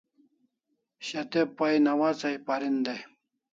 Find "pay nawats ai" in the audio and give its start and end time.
1.57-2.37